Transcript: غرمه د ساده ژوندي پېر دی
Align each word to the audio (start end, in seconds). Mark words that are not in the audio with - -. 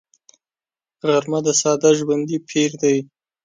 غرمه 1.07 1.39
د 1.45 1.47
ساده 1.61 1.91
ژوندي 1.99 2.37
پېر 2.49 2.71
دی 2.81 2.97